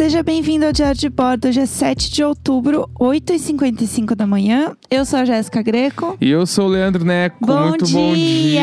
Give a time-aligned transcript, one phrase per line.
[0.00, 1.48] Seja bem-vindo ao Diário de Bordo.
[1.48, 4.74] Hoje é 7 de outubro, 8h55 da manhã.
[4.90, 6.16] Eu sou a Jéssica Greco.
[6.18, 7.36] E eu sou o Leandro Neco.
[7.44, 8.62] Bom Muito dia!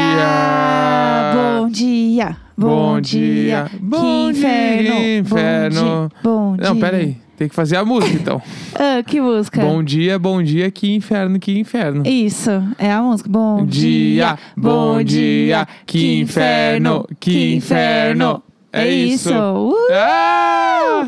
[1.36, 1.70] bom dia!
[1.70, 2.38] Bom dia!
[2.58, 3.68] Bom dia!
[3.70, 4.95] Que Bom inferno!
[4.95, 5.80] dia, inferno!
[5.84, 6.21] Bom dia!
[6.23, 6.70] Bom dia.
[6.70, 7.18] Não, pera aí.
[7.38, 8.41] Tem que fazer a música, então.
[8.73, 9.62] Ah, que música?
[9.62, 12.02] Bom dia, bom dia, que inferno, que inferno.
[12.04, 12.49] Isso,
[12.80, 13.30] é a música.
[13.30, 18.41] Bom dia, bom dia, que inferno, que inferno.
[18.81, 19.34] É isso.
[19.34, 19.73] Uh!
[19.91, 21.08] Ah!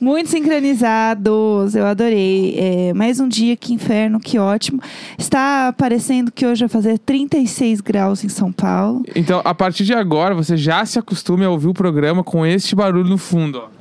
[0.00, 2.54] Muito sincronizados, eu adorei.
[2.56, 4.80] É, mais um dia, que inferno, que ótimo.
[5.18, 9.02] Está parecendo que hoje vai fazer 36 graus em São Paulo.
[9.14, 12.76] Então, a partir de agora, você já se acostume a ouvir o programa com este
[12.76, 13.77] barulho no fundo, ó.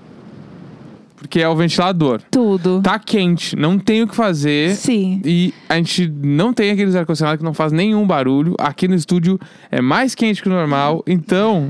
[1.27, 2.22] Porque é o ventilador.
[2.31, 2.81] Tudo.
[2.81, 4.73] Tá quente, não tem o que fazer.
[4.77, 5.22] Sim.
[5.26, 8.55] E a gente não tem aqueles ar-condicionado que não faz nenhum barulho.
[8.58, 9.38] Aqui no estúdio
[9.70, 11.04] é mais quente que o normal.
[11.05, 11.70] Então,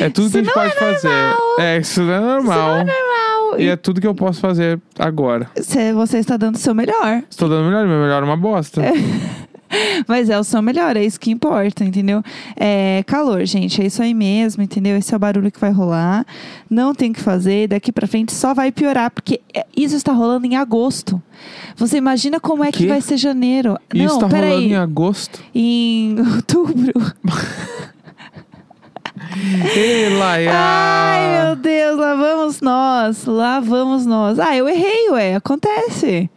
[0.00, 1.36] é tudo que a gente pode é fazer.
[1.60, 2.76] É, isso não é normal.
[2.76, 2.98] Isso não é
[3.48, 3.60] normal.
[3.60, 5.48] E é tudo que eu posso fazer agora.
[5.60, 7.22] Cê- Você está dando o seu melhor.
[7.30, 8.82] Estou dando melhor, meu melhor é uma bosta.
[10.08, 12.22] Mas é o seu melhor, é isso que importa, entendeu?
[12.56, 14.96] É calor, gente, é isso aí mesmo, entendeu?
[14.96, 16.26] Esse é o barulho que vai rolar.
[16.68, 20.12] Não tem o que fazer, daqui pra frente só vai piorar, porque é- isso está
[20.12, 21.22] rolando em agosto.
[21.76, 22.86] Você imagina como é que Quê?
[22.88, 23.78] vai ser janeiro?
[23.94, 24.72] Isso Não, tá rolando peraí.
[24.72, 25.40] em agosto.
[25.54, 26.92] Em outubro.
[29.76, 30.50] Ei, Laia!
[30.52, 33.24] Ai, meu Deus, lá vamos nós.
[33.26, 34.38] Lá vamos nós.
[34.40, 35.34] Ah, eu errei, ué.
[35.36, 36.28] Acontece.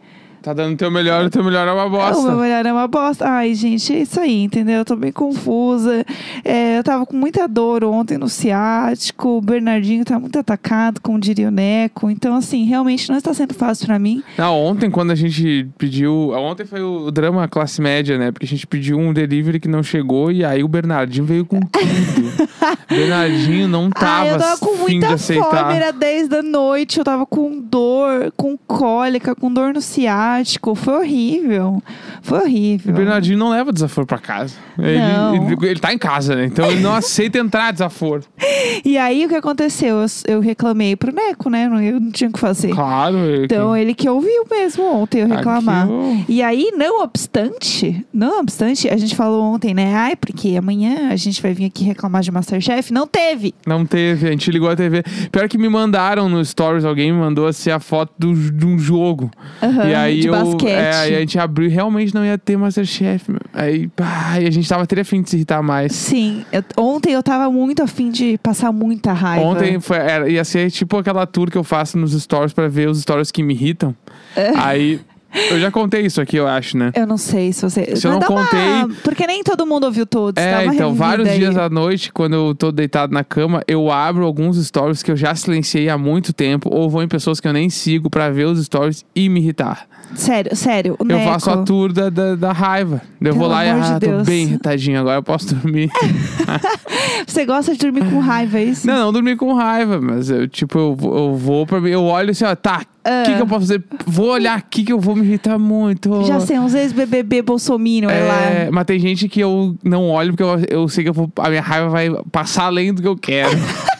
[0.44, 2.36] Tá dando teu melhor, o teu melhor é uma O meu bosta.
[2.36, 3.26] melhor é uma bosta.
[3.26, 4.74] Ai, gente, é isso aí, entendeu?
[4.80, 6.04] Eu tô bem confusa.
[6.44, 9.38] É, eu tava com muita dor ontem no ciático.
[9.38, 12.10] O Bernardinho tá muito atacado, como diria o Neco.
[12.10, 14.22] Então, assim, realmente não está sendo fácil pra mim.
[14.36, 16.32] Não, ontem quando a gente pediu.
[16.32, 18.30] Ontem foi o drama classe média, né?
[18.30, 21.60] Porque a gente pediu um delivery que não chegou e aí o Bernardinho veio com
[21.60, 21.84] tudo.
[22.88, 25.64] Bernardinho não tava Ai, eu tava com de muita aceitar.
[25.64, 26.98] fome, era 10 da noite.
[26.98, 30.74] Eu tava com dor, com cólica, com dor no ciático.
[30.74, 31.82] Foi horrível.
[32.22, 32.94] Foi O horrível.
[32.94, 34.54] Bernardinho não leva desaforo pra casa.
[34.78, 35.34] Ele, Não.
[35.52, 36.44] ele, ele tá em casa, né?
[36.46, 38.22] Então ele não aceita entrar desaforo.
[38.84, 39.98] E aí, o que aconteceu?
[40.00, 41.68] Eu, eu reclamei pro Neco, né?
[41.82, 42.68] Eu não tinha o que fazer.
[42.74, 43.44] Claro.
[43.44, 45.84] Então, ele que ouviu mesmo ontem eu reclamar.
[45.84, 49.94] Aqui, E aí, não obstante, não obstante, a gente falou ontem, né?
[49.94, 52.92] Ai, porque amanhã a gente vai vir aqui reclamar de Masterchef.
[52.92, 53.54] Não teve!
[53.66, 55.02] Não teve, a gente ligou a TV.
[55.32, 58.78] Pior que me mandaram no Stories, alguém me mandou assim a foto do, de um
[58.78, 59.30] jogo.
[59.62, 60.32] Aham, e aí de eu.
[60.32, 60.68] basquete.
[60.70, 63.30] É, aí a gente abriu e realmente não ia ter Masterchef.
[63.30, 63.40] meu.
[63.54, 65.92] Aí, pá, e a gente tava teria fim de se irritar mais.
[65.94, 69.46] Sim, eu- ontem eu tava muito afim de passar muita raiva.
[69.46, 72.88] Ontem foi, era, ia ser tipo aquela tour que eu faço nos stories pra ver
[72.88, 73.94] os stories que me irritam.
[74.36, 74.50] É.
[74.56, 75.00] Aí.
[75.50, 76.92] Eu já contei isso aqui, eu acho, né?
[76.94, 77.96] Eu não sei se você.
[77.96, 80.34] Se eu não Dá uma- contei- Porque nem todo mundo ouviu todos.
[80.34, 81.38] dá É, uma então, vários aí.
[81.38, 85.16] dias à noite, quando eu tô deitado na cama, eu abro alguns stories que eu
[85.16, 88.44] já silenciei há muito tempo, ou vou em pessoas que eu nem sigo pra ver
[88.46, 89.86] os stories e me irritar.
[90.14, 90.94] Sério, sério.
[90.98, 93.00] O Eu Neco, faço a tour da, da, da raiva.
[93.20, 94.26] Eu Pelo vou lá e amor de ah, tô Deus.
[94.26, 95.90] bem irritadinho, agora eu posso dormir.
[97.26, 98.86] Você gosta de dormir com raiva, é isso?
[98.86, 102.04] não, não dormir com raiva, mas eu, tipo, eu, vou- eu vou pra mim, eu
[102.04, 103.22] olho assim, ó, tá, o Ah.
[103.26, 103.84] que, que eu posso fazer?
[104.06, 106.24] Vou olhar aqui que eu vou me irritar muito.
[106.24, 108.70] Já sei, uns ex-BBB Bolsominion, é, É, lá.
[108.72, 111.48] mas tem gente que eu não olho porque eu, eu sei que eu vou, a
[111.50, 113.50] minha raiva vai passar além do que eu quero.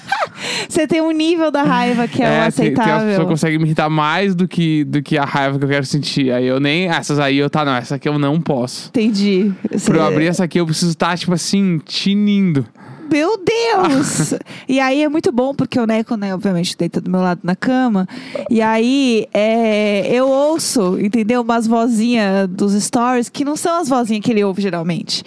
[0.69, 3.07] Você tem um nível da raiva que é, o tem, tem as aceitável.
[3.09, 5.87] pessoas que conseguem me irritar mais do que, do que a raiva que eu quero
[5.87, 6.33] sentir.
[6.33, 6.89] Aí eu nem.
[6.89, 8.89] Essas aí eu tá, não, essa aqui eu não posso.
[8.89, 9.53] Entendi.
[9.71, 12.67] Você- Pra eu abrir essa aqui, eu preciso estar, tipo assim, tinindo.
[13.11, 14.35] Meu Deus!
[14.69, 17.57] e aí é muito bom, porque o Neco, né, obviamente, deita do meu lado na
[17.57, 18.09] cama.
[18.51, 21.43] E aí é, eu ouço, entendeu?
[21.43, 25.23] Umas vozinhas dos stories que não são as vozinhas que ele ouve geralmente.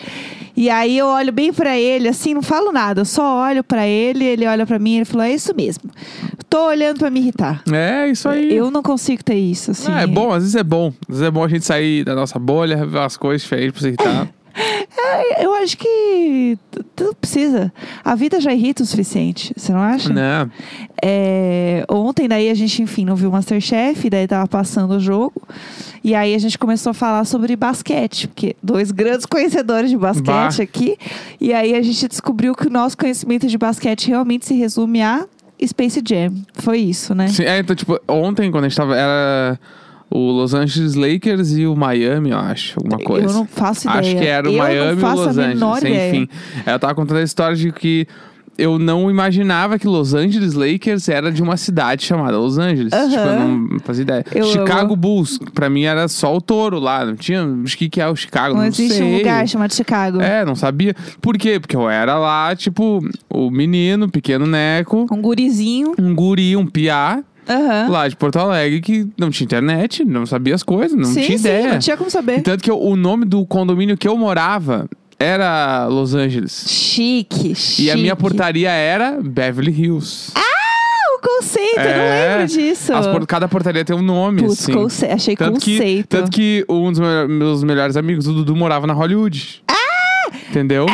[0.57, 3.87] E aí eu olho bem pra ele, assim, não falo nada, eu só olho pra
[3.87, 5.83] ele, ele olha pra mim e ele falou: é isso mesmo.
[6.49, 7.61] Tô olhando pra me irritar.
[7.71, 8.55] É, isso aí.
[8.55, 9.91] Eu não consigo ter isso, assim.
[9.91, 10.87] Ah, é bom, às vezes é bom.
[11.07, 13.81] Às vezes é bom a gente sair da nossa bolha, ver umas coisas diferentes pra
[13.81, 14.29] se irritar.
[15.07, 16.57] É, Eu acho que
[16.99, 17.71] não precisa.
[18.03, 20.11] A vida já irrita o suficiente, você não acha?
[20.13, 20.49] né?
[21.03, 25.41] É, ontem, daí, a gente, enfim, não viu o Masterchef, daí tava passando o jogo.
[26.03, 30.57] E aí a gente começou a falar sobre basquete, porque dois grandes conhecedores de basquete
[30.57, 30.63] Bah.
[30.63, 30.97] aqui.
[31.39, 35.25] E aí a gente descobriu que o nosso conhecimento de basquete realmente se resume a
[35.65, 36.33] Space Jam.
[36.53, 37.27] Foi isso, né?
[37.27, 38.95] Sim, é, então, tipo, ontem, quando a gente tava.
[38.95, 39.59] Era
[40.09, 43.27] o Los Angeles Lakers e o Miami, eu acho, alguma coisa.
[43.27, 43.99] Eu não faço ideia.
[43.99, 45.83] Acho que era o eu Miami e o Los Angeles.
[45.83, 46.29] Enfim,
[46.65, 48.07] eu tava contando a história de que
[48.57, 52.91] eu não imaginava que Los Angeles Lakers era de uma cidade chamada Los Angeles.
[52.91, 53.09] Aham.
[53.09, 54.25] Tipo, eu não fazia ideia.
[54.33, 54.95] Eu Chicago amo.
[54.95, 57.05] Bulls, pra mim era só o touro lá.
[57.05, 57.47] Não tinha.
[57.63, 58.55] Acho que que é o Chicago.
[58.55, 59.03] Não Não, existe sei.
[59.05, 60.19] um lugar chamado Chicago.
[60.19, 60.95] É, não sabia.
[61.21, 61.59] Por quê?
[61.59, 65.93] Porque eu era lá, tipo, o menino, pequeno neco, Um gurizinho.
[65.99, 67.23] um guri, um piá.
[67.49, 67.89] Aham.
[67.89, 71.37] lá de Porto Alegre, que não tinha internet, não sabia as coisas, não sim, tinha
[71.37, 71.71] sim, ideia.
[71.73, 72.41] não tinha como saber.
[72.41, 74.89] Tanto que eu- o nome do condomínio que eu morava
[75.19, 76.65] era Los Angeles.
[76.67, 77.83] Chique, chique.
[77.85, 80.31] E a minha portaria era Beverly Hills.
[80.35, 82.93] O conceito, eu não É, lembro disso.
[82.93, 84.73] As por- Cada portaria tem um nome, Putz, assim.
[84.73, 85.05] conce...
[85.07, 86.07] achei Tanto que, conceito.
[86.07, 89.63] tanto que um dos me- meus melhores amigos, o Dudu, morava na Hollywood.
[89.67, 90.31] Ah!
[90.49, 90.85] Entendeu?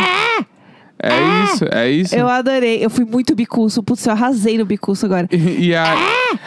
[1.03, 2.15] É isso, é isso.
[2.15, 2.83] Eu adorei.
[2.83, 3.83] Eu fui muito bicuço.
[3.83, 5.27] Putz, eu arrasei no bicuço agora.
[5.31, 5.95] E, e a-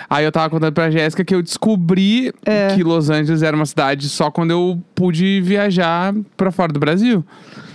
[0.08, 2.75] aí eu tava contando pra Jéssica que eu descobri É.
[2.75, 7.25] que Los Angeles era uma cidade só quando eu pude viajar pra fora do Brasil.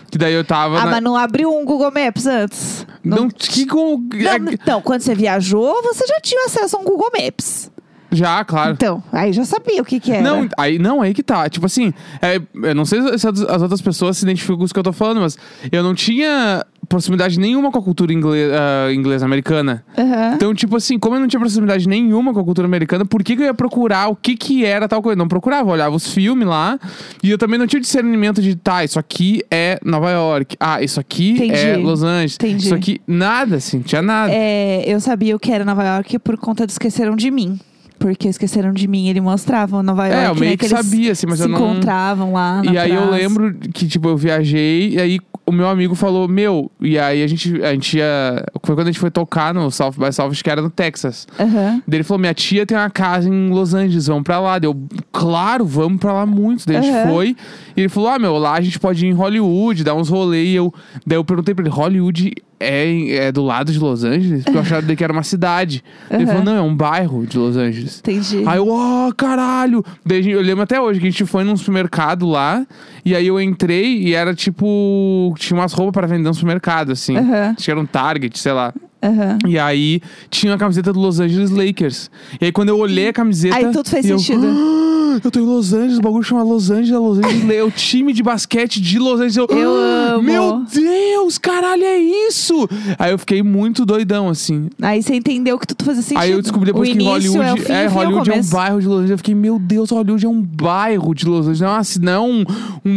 [0.09, 0.77] Que daí eu tava.
[0.77, 2.85] Ah, na- mas não abriu um Google Maps antes?
[3.01, 3.97] Não, que com.
[3.97, 7.70] Não, então, quando você viajou, você já tinha acesso a um Google Maps.
[8.11, 8.73] Já, claro.
[8.73, 10.21] Então, aí já sabia o que que era.
[10.21, 11.49] Não, aí, não, aí que tá.
[11.49, 14.73] Tipo assim, é, eu não sei se as as outras pessoas se identificam com isso
[14.73, 15.37] que eu tô falando, mas
[15.71, 19.83] eu não tinha proximidade nenhuma com a cultura inglesa, inglesa americana.
[19.97, 20.33] Aham.
[20.35, 23.35] Então, tipo assim, como eu não tinha proximidade nenhuma com a cultura americana, por que,
[23.35, 25.15] que eu ia procurar o que que era tal coisa?
[25.15, 26.77] Não procurava, eu olhava os filmes lá.
[27.23, 30.57] E eu também não tinha discernimento de, tá, isso aqui é Nova York.
[30.59, 31.53] Ah, isso aqui Entendi.
[31.53, 32.35] é Los Angeles.
[32.35, 32.65] Entendi.
[32.65, 34.33] Isso aqui, nada, assim, tinha nada.
[34.33, 37.59] É, eu sabia o que era Nova York por conta do Esqueceram de Mim.
[38.01, 40.21] Porque Esqueceram de Mim, ele mostrava Nova York.
[40.23, 42.77] É, eu meio né, que eles sabia, assim, mas se eu não- encontravam lá E
[42.77, 46.97] aí eu lembro que, tipo, eu viajei e aí o meu amigo falou, meu, e
[46.97, 48.43] aí a gente, a gente ia.
[48.63, 51.27] Foi quando a gente foi tocar no South by South, que era no Texas.
[51.39, 51.81] Aham.
[51.87, 54.57] Daí ele falou: minha tia tem uma casa em Los Angeles, vamos pra lá.
[54.59, 54.75] Deu,
[55.11, 56.65] claro, vamos pra lá muito.
[56.65, 57.35] Daí a gente foi.
[57.75, 60.47] E ele falou: ah, meu, lá a gente pode ir em Hollywood, dar uns rolês.
[60.47, 60.73] E eu,
[61.05, 64.43] daí eu perguntei pra ele: Hollywood é, é do lado de Los Angeles?
[64.43, 65.83] Porque eu achava que era uma cidade.
[66.09, 66.27] Ele Aham.
[66.27, 67.99] falou: não, é um bairro de Los Angeles.
[67.99, 68.43] Entendi.
[68.45, 69.83] Aí eu, ó, caralho!
[70.05, 72.65] Daí eu lembro até hoje que a gente foi num supermercado lá.
[73.03, 75.33] E aí eu entrei e era tipo.
[75.37, 77.17] Tinha umas roupas pra vender no supermercado, assim.
[77.17, 77.53] Aham.
[77.57, 78.73] Acho que era um Target, sei lá.
[79.03, 79.39] Aham.
[79.47, 79.99] E aí
[80.29, 82.11] tinha a camiseta do Los Angeles Lakers.
[82.39, 83.55] E aí quando eu olhei a camiseta.
[83.55, 84.45] Aí tudo fez e eu, sentido.
[84.47, 87.71] "Ah, Eu tô em Los Angeles, o bagulho chama Los Angeles, Los Angeles, é o
[87.71, 89.37] time de basquete de Los Angeles.
[89.37, 92.67] Eu, Eu "Ah, amo." Meu Deus, caralho, é isso!
[92.97, 94.69] Aí eu fiquei muito doidão, assim.
[94.81, 96.21] Aí você entendeu que tudo fazia sentido.
[96.23, 98.45] Aí eu descobri depois o que Hollywood é, fim, é, fim Hollywood é, é um
[98.45, 99.11] bairro de Los Angeles.
[99.11, 101.59] Eu fiquei, meu Deus, Hollywood é um bairro de Los Angeles.
[101.61, 102.45] Não é uma, não é um,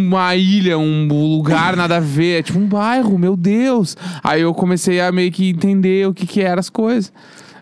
[0.08, 2.40] uma ilha, um lugar, nada a ver.
[2.40, 3.96] É tipo um bairro, meu Deus.
[4.22, 7.12] Aí eu comecei a meio que entender o que que eram as coisas.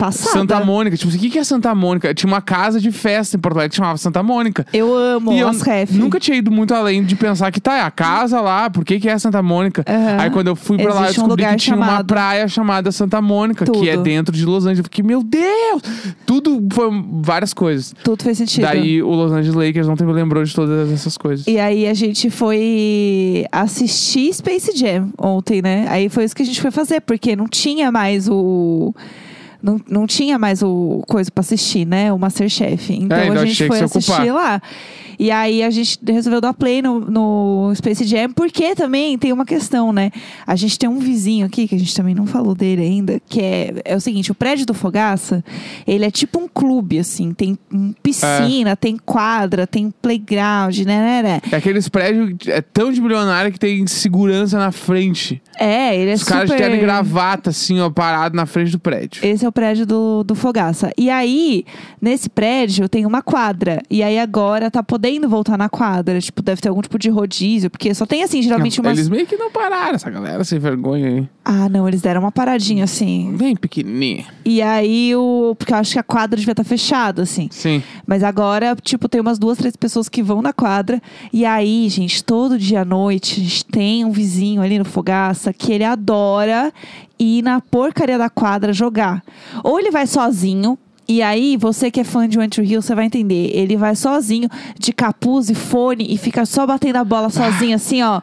[0.03, 0.31] Passada.
[0.33, 0.97] Santa Mônica.
[0.97, 2.13] Tipo, assim, o que que é Santa Mônica?
[2.13, 4.67] Tinha uma casa de festa em Porto Alegre que chamava Santa Mônica.
[4.73, 5.93] Eu amo E as ref.
[5.93, 8.99] nunca tinha ido muito além de pensar que tá, é a casa lá, por que
[8.99, 9.85] que é Santa Mônica?
[9.89, 10.17] Aham.
[10.21, 12.07] Aí quando eu fui pra lá, eu um descobri lugar que tinha uma chamado.
[12.07, 14.03] praia chamada Santa Mônica, que é Tudo.
[14.03, 14.79] dentro de Los Angeles.
[14.79, 15.83] Eu fiquei, meu Deus!
[16.27, 16.89] Tudo foi
[17.23, 17.95] várias coisas.
[18.03, 18.63] Tudo fez sentido.
[18.65, 21.47] Daí o Los Angeles Lakers ontem me lembrou de todas essas coisas.
[21.47, 25.87] E aí a gente foi assistir Space Jam ontem, né?
[25.89, 28.93] Aí foi isso que a gente foi fazer, porque não tinha mais o.
[29.63, 32.13] Não, não tinha mais o coisa pra assistir, né?
[32.13, 32.93] O Masterchef.
[32.93, 33.85] Então É, a gente foi ocupar.
[33.85, 34.61] assistir lá.
[35.19, 39.45] E aí a gente resolveu dar play no, no Space Jam, porque também tem uma
[39.45, 40.11] questão, né?
[40.45, 43.41] A gente tem um vizinho aqui, que a gente também não falou dele ainda, que
[43.41, 45.45] é, é o seguinte: o prédio do Fogaça,
[45.87, 47.33] ele é tipo um clube, assim.
[47.33, 47.57] Tem
[48.03, 51.23] piscina, tem quadra, tem playground, né?
[51.23, 51.41] né, né.
[51.53, 55.41] É aqueles prédios é tão de milionário que tem segurança na frente.
[55.59, 56.33] É, ele é Os super...
[56.33, 59.25] caras terem gravata, assim, ó, parado na frente do prédio.
[59.25, 60.91] Esse é o prédio do, do Fogaça.
[60.97, 61.65] E aí,
[62.01, 63.83] nesse prédio, tem uma quadra.
[63.91, 66.21] E aí, agora, tá podendo voltar na quadra.
[66.21, 67.71] Tipo, deve ter algum tipo de rodízio.
[67.71, 68.99] Porque só tem, assim, geralmente umas...
[68.99, 71.29] Eles meio que não pararam, essa galera sem vergonha aí.
[71.45, 73.35] Ah, não, eles deram uma paradinha, assim.
[73.37, 74.25] Bem pequenininha.
[74.45, 75.55] E aí, o...
[75.59, 77.49] Porque eu acho que a quadra devia estar fechada, assim.
[77.51, 77.83] Sim.
[78.07, 81.01] Mas agora, tipo, tem umas duas, três pessoas que vão na quadra.
[81.33, 85.53] E aí, gente, todo dia à noite, a gente tem um vizinho ali no Fogaça
[85.53, 86.73] que ele adora
[87.19, 89.23] ir na porcaria da quadra jogar.
[89.63, 90.79] Ou ele vai sozinho.
[91.09, 93.51] E aí, você que é fã de One Tree Hill, você vai entender.
[93.53, 98.03] Ele vai sozinho, de capuz e fone, e fica só batendo a bola sozinho, assim,
[98.03, 98.21] ó.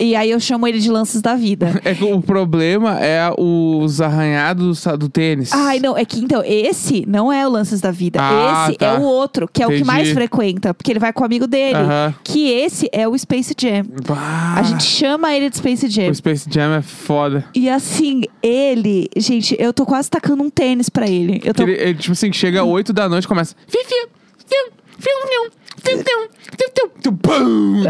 [0.00, 1.78] E aí eu chamo ele de lances da vida.
[1.84, 5.52] É que o problema é os arranhados do tênis.
[5.52, 8.18] Ai, não, é que então, esse não é o Lances da Vida.
[8.22, 8.86] Ah, esse tá.
[8.86, 9.86] é o outro, que é o que Entendi.
[9.86, 11.78] mais frequenta, porque ele vai com o amigo dele.
[12.24, 13.84] Que esse é o Space Jam.
[14.06, 16.10] Bah, A gente chama ele de Space Jam.
[16.10, 17.44] O Space Jam é foda.
[17.54, 21.40] E assim, ele, gente, eu tô quase tacando um tênis pra ele.
[21.44, 21.64] Eu tô.
[21.64, 23.54] Ele, ele, tipo assim, chega 8 da noite e começa.
[23.66, 24.08] Fiu, fiu,
[24.46, 27.82] fiu, fiu, fiu, fiu, fiu, fiu, fiu, fiu, Pum!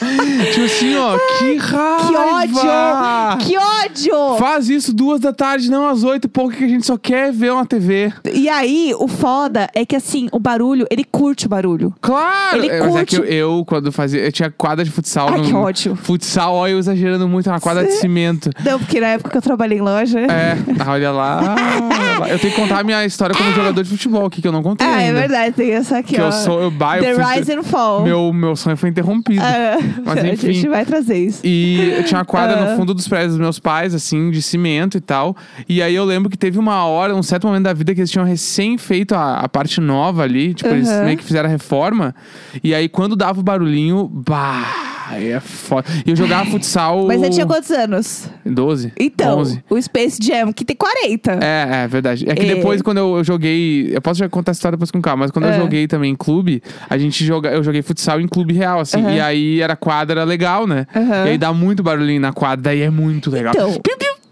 [0.00, 0.44] É.
[0.50, 3.38] tipo assim, ó, que raiva!
[3.38, 3.46] Que ódio!
[3.46, 4.38] Que ódio!
[4.38, 7.32] Faz isso duas da tarde, não às oito e pouco, que a gente só quer
[7.32, 8.12] ver uma TV.
[8.32, 11.94] E aí, o foda é que assim, o barulho, ele curte o barulho.
[12.00, 12.58] Claro!
[12.58, 14.20] Ele É, Mas é curte- que eu, eu, quando fazia.
[14.20, 15.28] Eu tinha quadra de futsal.
[15.30, 15.96] Ai, no, que ódio.
[15.96, 18.50] Futsal, ó, eu exagerando muito, uma quadra de cimento.
[18.64, 20.20] Não, porque na época que eu trabalhei em loja.
[20.20, 20.56] É,
[20.88, 22.28] olha lá, olha lá.
[22.28, 24.62] Eu tenho que contar a minha história como jogador de futebol aqui, que eu não
[24.62, 24.86] contei.
[24.86, 25.20] Ah, é ainda.
[25.20, 26.26] verdade, tem essa aqui, Que ó.
[26.26, 27.02] eu sou, eu baio.
[27.02, 28.02] The eu fui- Rise and Fall.
[28.02, 29.42] meu, meu sonho foi interrompido.
[29.42, 30.52] Ah, Mas a enfim.
[30.52, 31.40] gente vai trazer isso.
[31.44, 32.70] E tinha uma quadra Ah.
[32.70, 35.36] no fundo dos prédios dos meus pais, assim, de cimento e tal.
[35.68, 38.10] E aí eu lembro que teve uma hora, um certo momento da vida que eles
[38.10, 40.54] tinham recém feito a, a parte nova ali.
[40.54, 42.14] Tipo, eles meio que fizeram a reforma.
[42.62, 45.86] E aí quando dava o barulhinho, bah, aí é foda.
[46.06, 47.06] E eu jogava futsal.
[47.06, 48.28] Mas você tinha quantos anos?
[48.44, 48.92] 12.
[48.98, 49.62] Então, 11.
[49.70, 51.38] o Space Jam, que tem 40.
[51.42, 52.24] É, é verdade.
[52.28, 52.54] É que É.
[52.54, 53.90] depois, quando eu, eu joguei.
[53.94, 55.56] Eu posso já contar a história depois com calma, mas quando É.
[55.56, 59.00] eu joguei também em clube, a gente joga, eu joguei futsal em clube real, assim.
[59.00, 59.14] Aham.
[59.14, 60.86] E aí era quadra legal, né?
[60.94, 61.26] Aham.
[61.26, 63.52] E aí dá muito barulhinho na quadra, daí é muito legal.
[63.54, 63.74] Então.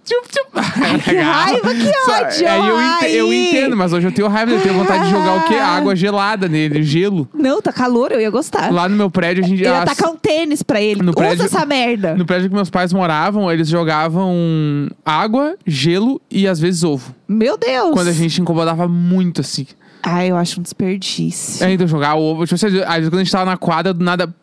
[0.05, 0.51] Tchup, tchup.
[1.05, 1.33] que Legal.
[1.33, 3.35] raiva, que Só- ódio, Aí eu, ente- eu ai.
[3.49, 5.55] entendo, mas hoje eu tenho raiva, eu tenho vontade de jogar o quê?
[5.55, 7.29] Água gelada nele, gelo.
[7.35, 8.73] Não, tá calor, eu ia gostar.
[8.73, 9.63] Lá no meu prédio, a gente.
[9.63, 11.03] eu ia as- tacar um tênis pra ele.
[11.03, 12.15] No Usa prédio- essa merda.
[12.15, 17.15] No prédio que meus pais moravam, eles jogavam água, gelo e às vezes ovo.
[17.29, 17.93] Meu Deus.
[17.93, 19.67] Quando a gente incomodava muito, assim.
[20.05, 21.65] Ai, eu acho um desperdício.
[21.65, 22.45] É, então jogar ovo.
[22.45, 24.35] Tipo, às vezes quando a gente tava na quadra, do nada.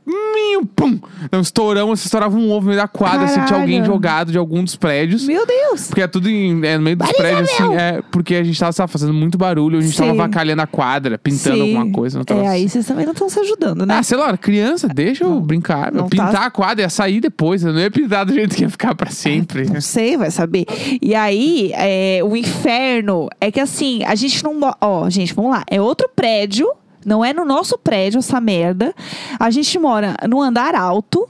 [0.60, 1.00] Miu, Pum!
[1.32, 3.94] Não, estouramos, estourava um ovo no meio da quadra, assim, tinha alguém Caralho.
[3.94, 5.26] jogado de algum dos prédios.
[5.26, 5.88] Meu Deus.
[5.88, 8.72] Porque é tudo em- é, no meio dos prédios, assim, é porque a gente tava
[8.72, 10.18] sabe, fazendo muito barulho, a gente tava Sim.
[10.18, 11.76] vacalhando a quadra, pintando Sim.
[11.76, 12.20] alguma coisa.
[12.20, 12.44] No troço.
[12.44, 13.96] É, aí vocês também não estão se ajudando, né?
[13.98, 15.92] Ah, sei lá, criança, deixa eu brincar.
[15.92, 18.64] não pintar tá- a quadra ia sair depois, eu não ia pintar do jeito que
[18.64, 19.66] ia ficar pra sempre.
[19.70, 20.66] Não sei, vai saber.
[21.02, 24.60] E aí, é, o inferno é que assim, a gente não.
[24.82, 25.64] Ó, gente, vamos lá.
[25.70, 26.70] É outro prédio,
[27.06, 28.94] não é no nosso prédio essa merda.
[29.40, 31.28] A gente mora no andar alto.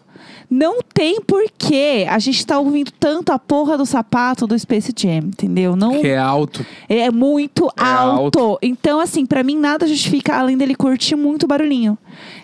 [0.51, 5.17] Não tem porquê a gente tá ouvindo tanto a porra do sapato do Space Jam,
[5.27, 5.75] entendeu?
[5.75, 6.65] Não Que é alto.
[6.87, 8.57] é muito É alto.
[8.59, 11.95] Então, assim, pra mim nada justifica além dele curtir muito barulhinho.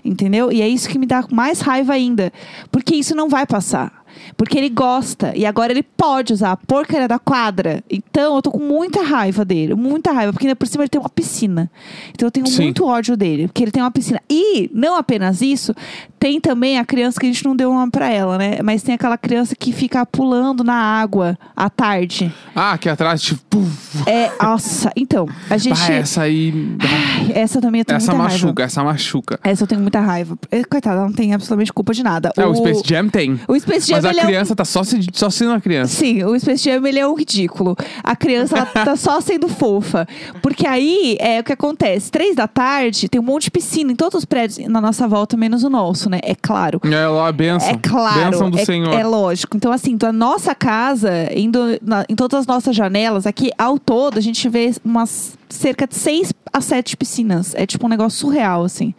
[0.03, 0.51] Entendeu?
[0.51, 2.31] E é isso que me dá mais raiva ainda.
[2.71, 4.05] Porque isso não vai passar.
[4.37, 5.33] Porque ele gosta.
[5.35, 7.83] E agora ele pode usar a porcaria da quadra.
[7.89, 9.73] Então eu tô com muita raiva dele.
[9.75, 10.31] Muita raiva.
[10.33, 11.69] Porque ainda por cima ele tem uma piscina.
[12.11, 12.63] Então eu tenho Sim.
[12.63, 13.47] muito ódio dele.
[13.47, 14.21] Porque ele tem uma piscina.
[14.29, 15.73] E, não apenas isso,
[16.19, 18.57] tem também a criança que a gente não deu nome pra ela, né?
[18.63, 22.33] Mas tem aquela criança que fica pulando na água à tarde.
[22.55, 23.63] Ah, aqui atrás, tipo.
[24.05, 24.91] É, nossa.
[24.95, 25.79] Então, a gente.
[25.79, 26.53] Bah, essa aí.
[26.79, 28.63] Ai, essa também eu tenho essa muita machuca, raiva.
[28.63, 29.39] essa machuca.
[29.43, 30.37] Essa eu tenho muita raiva.
[30.51, 32.31] Eh, Coitada, ela não tem absolutamente culpa de nada.
[32.37, 33.39] É, o Space Jam tem.
[33.47, 35.61] O Space Jam, Mas a ele é um- criança tá só, se, só sendo uma
[35.61, 35.93] criança.
[35.95, 37.75] Sim, o Space Jam ele é um ridículo.
[38.03, 40.07] A criança ela tá só sendo fofa.
[40.41, 42.09] Porque aí é o que acontece.
[42.11, 45.35] Três da tarde tem um monte de piscina em todos os prédios na nossa volta,
[45.37, 46.19] menos o nosso, né?
[46.23, 46.79] É claro.
[46.83, 47.69] É lá a benção.
[47.69, 48.93] É claro, Benção do é, Senhor.
[48.93, 49.55] é lógico.
[49.57, 54.17] Então, assim, da nossa casa, indo na- em todas as nossas janelas, aqui ao todo,
[54.17, 57.53] a gente vê umas cerca de seis a sete piscinas.
[57.55, 58.93] É tipo um negócio surreal, assim.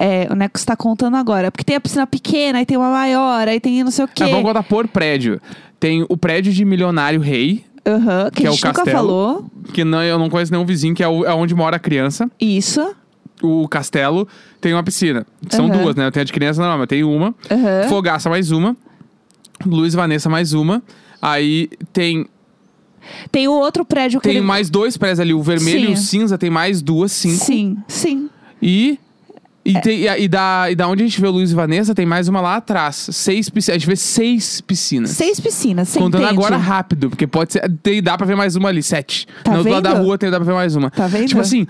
[0.00, 1.50] É, o Neco está contando agora.
[1.50, 4.22] Porque tem a piscina pequena, aí tem uma maior, aí tem não sei o quê.
[4.24, 5.40] É, vamos contar por prédio.
[5.80, 8.96] Tem o prédio de Milionário Rei, Aham, que, que é a o gente nunca castelo.
[8.96, 9.50] falou.
[9.72, 12.30] que não, eu não conheço nenhum vizinho, que é, o- é onde mora a criança.
[12.40, 12.94] Isso.
[13.42, 14.26] O castelo
[14.60, 15.26] tem uma piscina.
[15.50, 15.78] São Aham.
[15.82, 16.06] duas, né?
[16.06, 17.34] Eu tenho a de criança, não, mas tem uma.
[17.50, 17.88] Aham.
[17.88, 18.76] Fogaça mais uma.
[19.64, 20.82] Luiz Vanessa mais uma.
[21.20, 22.26] Aí tem,
[23.32, 24.46] Tem o outro prédio que tem ele...
[24.46, 25.34] mais dois prédios ali.
[25.34, 26.20] O vermelho e o Sim.
[26.20, 27.44] cinza tem mais duas, cinco.
[27.44, 28.28] Sim, sim.
[28.62, 28.98] E.
[29.68, 29.80] E, É.
[29.80, 32.06] tem- e, e da, e da onde a gente vê o Luiz e Vanessa, tem
[32.06, 33.08] mais uma lá atrás.
[33.12, 33.76] Seis piscinas.
[33.76, 35.10] A gente vê seis piscinas.
[35.10, 36.38] Seis piscinas, você Contando entende?
[36.38, 37.70] agora rápido, porque pode ser.
[37.82, 39.26] Tem, dá pra ver mais uma ali, sete.
[39.44, 40.90] Tá no outro lado da rua tem, dá pra ver mais uma.
[40.90, 41.26] Tá vendo?
[41.28, 41.66] Tipo assim,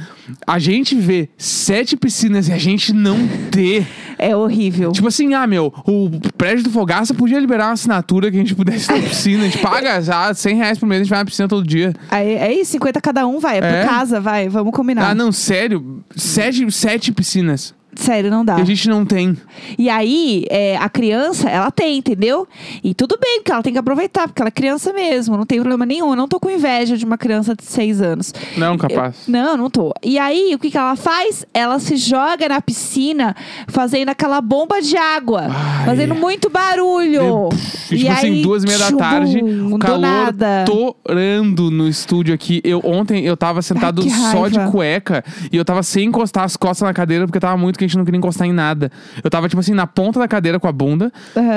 [0.46, 3.16] a gente vê sete piscinas e a gente não
[3.50, 3.86] ter.
[4.20, 4.90] É horrível.
[4.90, 8.52] Tipo assim, ah, meu, o prédio do Fogaça podia liberar uma assinatura que a gente
[8.52, 9.44] pudesse ter piscina.
[9.44, 11.94] A gente paga já 100 reais por mês, a gente vai na piscina todo dia.
[12.10, 13.60] Aí, é isso, 50 cada um, vai.
[13.60, 13.82] É, É?
[13.84, 14.48] por casa, vai.
[14.48, 15.10] Vamos combinar.
[15.10, 16.02] Ah, não, sério.
[16.16, 17.72] Sete, sete piscinas.
[17.94, 18.58] Sério, não dá.
[18.58, 19.36] E a gente não tem.
[19.76, 22.46] E aí, é, a criança, ela tem, entendeu?
[22.84, 25.58] E tudo bem, porque ela tem que aproveitar, porque ela é criança mesmo, não tem
[25.58, 26.10] problema nenhum.
[26.10, 28.32] Eu não tô com inveja de uma criança de seis anos.
[28.56, 29.16] Não, capaz.
[29.26, 29.92] Eu- não, não tô.
[30.02, 31.44] E aí, o que, que ela faz?
[31.52, 33.34] Ela se joga na piscina
[33.66, 35.86] fazendo aquela bomba de água, Ai.
[35.86, 37.48] fazendo muito barulho.
[37.90, 40.64] E, tipo assim, duas e meia da tchum, tarde, do o calor nada.
[40.66, 42.60] torando no estúdio aqui.
[42.62, 46.86] Eu, ontem eu tava sentado só de cueca e eu tava sem encostar as costas
[46.86, 48.90] na cadeira porque tava muito quente, não queria encostar em nada.
[49.24, 51.10] Eu tava, tipo assim, na ponta da cadeira com a bunda,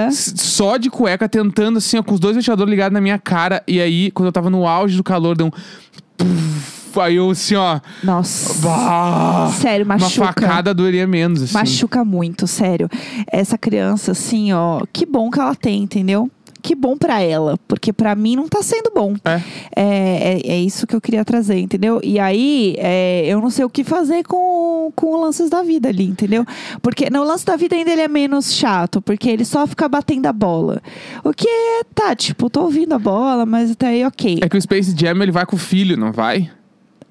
[0.07, 3.61] s- só de cueca, tentando, assim, ó, com os dois ventiladores ligados na minha cara.
[3.67, 5.51] E aí, quando eu tava no auge do calor, deu um.
[6.99, 7.79] Aí eu assim, ó.
[8.03, 8.53] Nossa.
[8.61, 10.25] Bah, Sério, uma machuca.
[10.27, 11.53] facada doeria menos, assim.
[11.53, 12.89] Machuca muito, sério.
[13.31, 16.29] Essa criança, assim, ó, que bom que ela tem, entendeu?
[16.61, 19.15] Que bom pra ela, porque pra mim não tá sendo bom.
[19.25, 19.41] É.
[19.75, 21.99] É, é, é isso que eu queria trazer, entendeu?
[22.03, 25.89] E aí, é, eu não sei o que fazer com, com os lances da vida
[25.89, 26.45] ali, entendeu?
[26.81, 30.27] Porque no lance da vida ainda ele é menos chato, porque ele só fica batendo
[30.27, 30.81] a bola.
[31.23, 31.47] O que
[31.95, 34.39] tá, tipo, tô ouvindo a bola, mas até aí ok.
[34.41, 36.49] É que o Space Jam ele vai com o filho, não vai?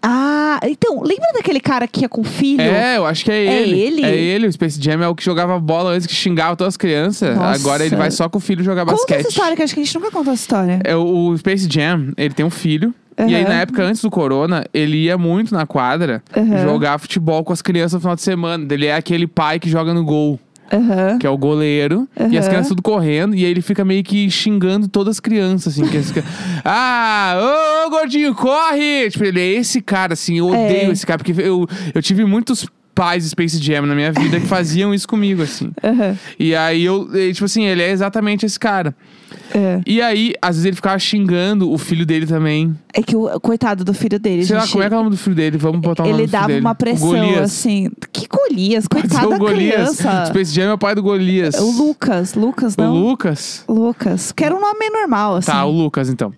[0.02, 2.60] Ah, então, lembra daquele cara que ia com o filho?
[2.62, 3.78] É, eu acho que é É ele.
[3.80, 4.04] ele?
[4.04, 4.46] É ele.
[4.46, 7.36] O Space Jam é o que jogava bola antes que xingava todas as crianças.
[7.36, 7.60] Nossa.
[7.60, 9.20] Agora ele vai só com o filho jogar Conta basquete.
[9.20, 10.80] essa história, que acho que a gente nunca contou essa história.
[10.84, 12.94] É, o Space Jam, ele tem um filho.
[13.18, 16.62] E aí, na época antes do corona, ele ia muito na quadra Aham.
[16.62, 18.66] jogar futebol com as crianças no final de semana.
[18.72, 20.40] Ele é aquele pai que joga no gol.
[20.72, 21.18] Aham.
[21.18, 24.30] que é o goleiro, e as crianças tudo correndo, e aí ele fica meio que
[24.30, 25.86] xingando todas as crianças, assim.
[25.88, 26.22] Que eles ficam,
[26.64, 27.34] ah,
[27.84, 29.10] ô, ô, gordinho, corre!
[29.10, 30.92] Tipo, ele é esse cara, assim, eu odeio É.
[30.92, 34.92] esse cara, porque eu, eu tive muitos pais Space Jam na minha vida que faziam
[34.92, 35.70] isso comigo, assim.
[35.82, 36.16] Aham.
[36.38, 38.94] E aí eu, tipo assim, ele é exatamente esse cara.
[39.54, 39.80] É.
[39.86, 42.76] E aí, às vezes ele ficava xingando o filho dele também.
[42.92, 45.00] É que o coitado do filho dele, Sei lá, gente, como é que é o
[45.00, 45.58] nome do filho dele?
[45.58, 47.90] Vamos botar o nome ele do filho dava uma O pressão, assim.
[48.12, 48.86] Que Golias?
[48.88, 49.74] Coitado o da Golias.
[49.74, 50.26] criança.
[50.26, 51.54] Space Jam é o pai do Golias.
[51.56, 52.94] O Lucas, Lucas, O não?
[52.94, 53.64] Lucas?
[53.68, 54.32] Lucas.
[54.32, 55.50] Que era um nome normal, assim.
[55.50, 56.32] Tá, o Lucas então.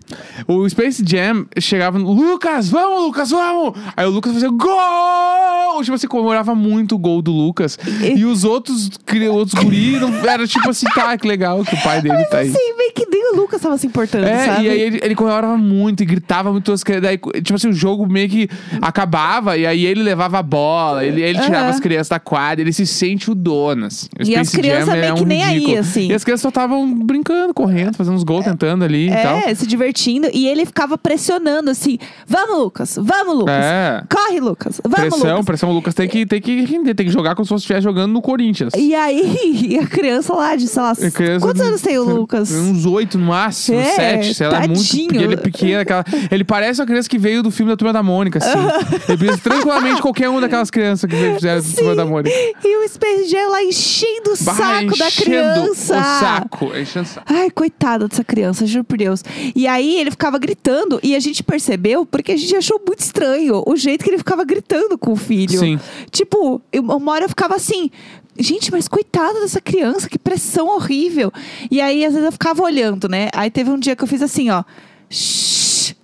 [0.47, 3.75] O Space Jam chegava no Lucas, vamos, Lucas, vamos!
[3.97, 5.83] Aí o Lucas fazia gol!
[5.83, 7.78] Tipo assim, comemorava muito o gol do Lucas.
[8.02, 8.90] E, os outros,
[9.31, 12.49] outros guris, era tipo assim, tá, que legal que o pai dele tá aí.
[12.49, 14.64] Assim, meio que nem o Lucas tava se importando, É, sabe?
[14.66, 16.73] e aí ele, ele comemorava muito e gritava muito.
[17.00, 18.49] Daí, tipo assim, o jogo meio que
[18.80, 21.71] acabava e aí ele levava a bola, ele, ele tirava Aham.
[21.71, 24.09] as crianças da quadra, ele se sente o dono, assim.
[24.25, 25.78] E as crianças Jam, ele meio é que um nem aí, ridículo.
[25.78, 26.09] assim.
[26.09, 29.38] E as crianças só estavam brincando, correndo, fazendo uns gols, tentando ali e tal.
[29.38, 30.28] É, se divertindo.
[30.32, 31.99] E ele ficava pressionando, assim.
[32.26, 32.99] Vamos, Lucas.
[33.00, 33.54] Vamos, Lucas.
[33.64, 34.02] É.
[34.11, 34.80] Corre, Lucas.
[34.85, 35.44] Vamos, pressão, Lucas.
[35.47, 35.71] pressão.
[35.71, 38.12] O Lucas tem que, tem que render, tem que jogar como se fosse estivesse jogando
[38.12, 38.73] no Corinthians.
[38.76, 40.92] E aí, a criança lá de, sei lá,
[41.40, 42.50] quantos anos tem o Lucas?
[42.52, 44.82] Uns oito no máximo, É, sete, sei lá, é muito.
[44.82, 47.92] Porque ele é pequeno, aquela, ele parece uma criança que veio do filme da Turma
[47.92, 48.58] da Mônica, assim.
[49.08, 52.34] ele tranquilamente qualquer uma daquelas crianças que fizeram da Turma da Mônica.
[52.64, 52.82] E o
[53.28, 55.99] Jam lá enchendo o Bah, saco da enchendo criança.
[55.99, 57.26] O saco, enchendo o saco.
[57.32, 59.22] Ai, coitada dessa criança, juro por Deus.
[59.54, 63.62] E aí ele ficava gritando e a gente percebeu porque a gente achou muito estranho
[63.66, 65.59] o jeito que ele ficava gritando com o filho.
[65.59, 65.78] Sim.
[66.11, 67.90] Tipo, uma hora eu ficava assim.
[68.38, 71.31] Gente, mas coitada dessa criança, que pressão horrível.
[71.71, 73.29] E aí, às vezes, eu ficava olhando, né?
[73.35, 74.64] Aí teve um dia que eu fiz assim, ó.
[75.11, 75.95] Shhh.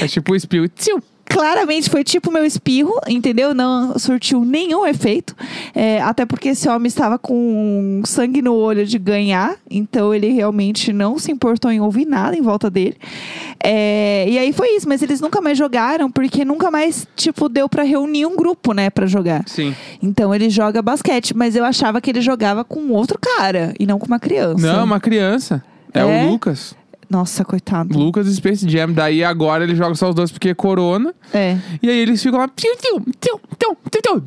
[0.00, 0.68] É tipo o espio.
[0.68, 1.02] Tio.
[1.28, 3.52] Claramente foi tipo meu espirro, entendeu?
[3.54, 5.36] Não surtiu nenhum efeito.
[5.74, 9.56] É, até porque esse homem estava com sangue no olho de ganhar.
[9.70, 12.96] Então ele realmente não se importou em ouvir nada em volta dele.
[13.62, 14.88] É, e aí foi isso.
[14.88, 18.88] Mas eles nunca mais jogaram porque nunca mais, tipo, deu pra reunir um grupo, né,
[18.90, 19.42] pra jogar.
[19.46, 19.74] Sim.
[20.02, 21.36] Então ele joga basquete.
[21.36, 24.66] Mas eu achava que ele jogava com outro cara e não com uma criança.
[24.66, 25.62] Não, uma criança.
[25.92, 26.24] É, É?
[26.26, 26.74] o Lucas.
[27.10, 27.98] Nossa, coitado.
[27.98, 28.92] Lucas e Space Jam.
[28.92, 31.14] Daí agora ele joga só os dois porque é corona.
[31.32, 31.56] É.
[31.82, 32.48] E aí eles ficam lá.
[32.54, 34.22] Tiu, tiu, tiu, tiu, tiu, tiu.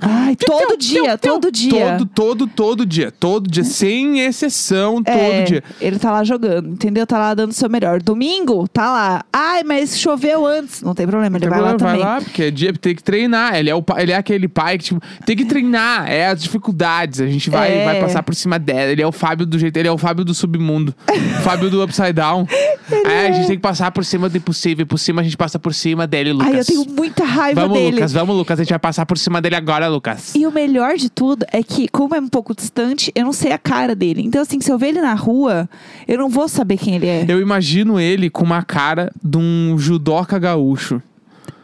[0.00, 1.96] Ai, todo dia, todo dia.
[1.98, 3.10] Todo, todo, todo dia.
[3.10, 3.64] Todo dia.
[3.64, 5.64] Sem exceção, É, todo dia.
[5.80, 7.06] Ele tá lá jogando, entendeu?
[7.06, 8.00] Tá lá dando o seu melhor.
[8.00, 9.24] Domingo, tá lá.
[9.32, 10.82] Ai, mas choveu antes.
[10.82, 12.04] Não tem problema, ele Tem vai lá problema, também.
[12.06, 13.56] Vai lá, porque é dia, tem que treinar.
[13.56, 16.08] Ele é, o, ele é aquele pai que, tipo, tem que treinar.
[16.10, 17.20] É as dificuldades.
[17.20, 17.84] A gente vai, É.
[17.84, 18.90] vai passar por cima dela.
[18.92, 19.76] Ele é o Fábio do jeito.
[19.76, 20.94] Ele é o Fábio do submundo.
[21.42, 22.46] Fábio do Upside Down.
[23.06, 24.86] é, a gente tem que passar por cima do impossível.
[24.86, 26.52] Por cima a gente passa por cima dele, Lucas.
[26.52, 27.96] Ai, eu tenho muita raiva Vamos, dele.
[27.96, 28.58] Lucas, vamos, Lucas.
[28.58, 30.34] A gente vai passar por cima dele agora, Lucas.
[30.34, 33.52] E o melhor de tudo é que, como é um pouco distante, eu não sei
[33.52, 34.22] a cara dele.
[34.22, 35.68] Então, assim, se eu ver ele na rua,
[36.06, 37.24] eu não vou saber quem ele é.
[37.28, 41.00] Eu imagino ele com uma cara de um judoca gaúcho.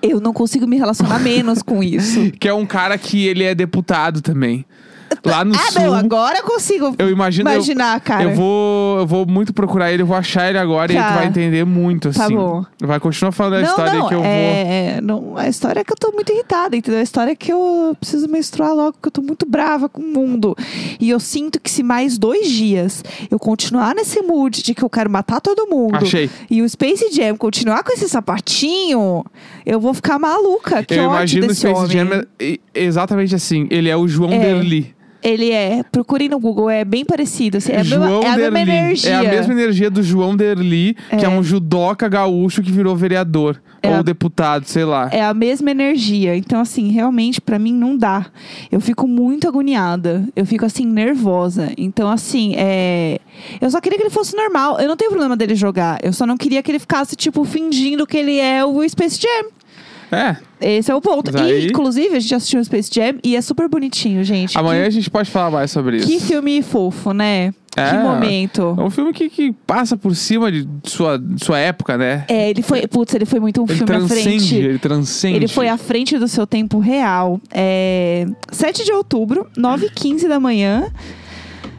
[0.03, 2.31] Eu não consigo me relacionar menos com isso.
[2.41, 4.65] Que é um cara que ele é deputado também.
[5.25, 5.83] Lá no ah, sul.
[5.83, 7.49] não, agora eu consigo Eu imagino.
[7.51, 8.23] eu- imaginar, cara.
[8.25, 11.09] Eu vou, eu vou muito procurar ele, eu vou achar ele agora e Tá.
[11.09, 12.35] tu vai entender muito, Tá assim.
[12.35, 12.65] bom.
[12.81, 15.93] Vai continuar falando não, história não, que eu é, é, não, a história é que
[15.93, 17.01] eu tô muito irritada, entendeu?
[17.01, 20.07] A história é que eu preciso menstruar logo, porque eu tô muito brava com o
[20.07, 20.57] mundo.
[20.99, 24.89] E eu sinto que se mais dois dias eu continuar nesse mood de que eu
[24.91, 26.31] quero matar todo mundo Achei.
[26.51, 29.25] e o Space Jam continuar com esse sapatinho,
[29.67, 30.83] eu vou ficar maluca.
[30.83, 31.91] Que eu imagino o Space homem.
[31.91, 33.67] Jam é- é exatamente assim.
[33.71, 34.39] Ele é o João É.
[34.39, 34.95] Derli.
[35.23, 37.59] Ele é, procurem no Google, é bem parecido.
[37.59, 39.11] assim, é, a mesma, João é a mesma energia.
[39.11, 41.29] É a mesma energia do João Derli, que é É.
[41.29, 43.61] um judoca gaúcho que virou vereador.
[43.83, 45.09] É ou a- deputado, sei lá.
[45.13, 46.37] É a mesma energia.
[46.37, 48.27] Então, assim, realmente, pra mim não dá.
[48.71, 50.27] Eu fico muito agoniada.
[50.37, 51.73] Eu fico, assim, nervosa.
[51.79, 53.19] Então, assim, é...
[53.61, 54.79] Eu só queria que ele fosse normal.
[54.81, 55.99] Eu não tenho problema dele jogar.
[56.03, 59.51] Eu só não queria que ele ficasse, tipo, fingindo que ele é o Space Jam.
[60.13, 60.37] É.
[60.61, 61.31] Esse é o ponto.
[61.33, 64.59] Mas aí- E, inclusive, a gente assistiu o Space Jam e é super bonitinho, gente.
[64.59, 66.07] Amanhã a gente pode falar mais sobre isso.
[66.09, 67.55] que filme fofo, né?
[67.77, 67.91] É.
[67.91, 68.75] Que momento.
[68.77, 72.25] É um filme que, que passa por cima de sua, de sua época, né?
[72.29, 72.85] É, ele foi.
[72.89, 74.57] Putz, ele foi muito um Ele filme à transcende, frente.
[74.57, 75.37] ele transcende.
[75.37, 77.41] Ele foi à frente do seu tempo real.
[77.53, 80.91] É, 7 de outubro, 9h15 da manhã.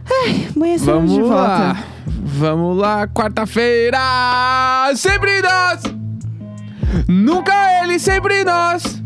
[0.10, 1.36] Ai, amanhã estamos Vamos de volta.
[1.36, 1.84] lá.
[2.24, 4.00] Vamos lá, quarta-feira!
[4.96, 6.01] Sempre nós!
[7.08, 9.02] Nunca ele, sempre nós!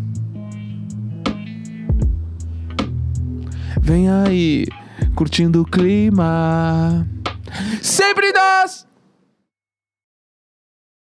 [3.82, 4.66] Vem aí,
[5.14, 7.08] curtindo o clima.
[7.82, 8.85] Sempre nós!